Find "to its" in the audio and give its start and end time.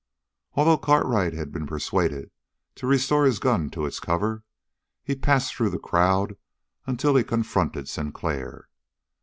3.69-3.99